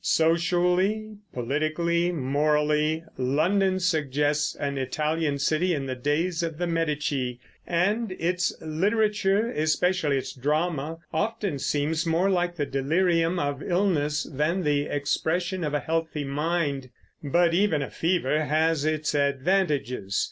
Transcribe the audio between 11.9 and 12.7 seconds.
more like the